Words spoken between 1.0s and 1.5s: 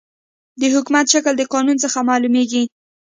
شکل د